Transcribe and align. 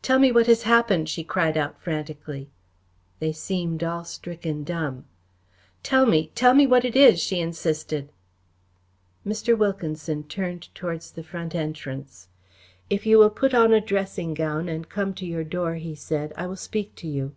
"Tell 0.00 0.18
me 0.18 0.32
what 0.32 0.46
has 0.46 0.62
happened?" 0.62 1.06
she 1.06 1.22
cried 1.22 1.54
out 1.54 1.78
frantically. 1.82 2.48
They 3.18 3.30
seemed 3.30 3.84
all 3.84 4.04
stricken 4.04 4.64
dumb. 4.64 5.04
"Tell 5.82 6.06
me, 6.06 6.30
tell 6.34 6.54
me 6.54 6.66
what 6.66 6.86
it 6.86 6.96
is?" 6.96 7.20
she 7.20 7.40
insisted. 7.40 8.10
Mr. 9.26 9.54
Wilkinson 9.54 10.22
turned 10.24 10.74
towards 10.74 11.10
the 11.10 11.22
front 11.22 11.54
entrance. 11.54 12.28
"If 12.88 13.04
you 13.04 13.18
will 13.18 13.28
put 13.28 13.52
on 13.52 13.74
a 13.74 13.82
dressing 13.82 14.32
gown 14.32 14.70
and 14.70 14.88
come 14.88 15.12
to 15.12 15.26
your 15.26 15.44
door," 15.44 15.74
he 15.74 15.94
said, 15.94 16.32
"I 16.38 16.46
will 16.46 16.56
speak 16.56 16.94
to 16.94 17.06
you." 17.06 17.34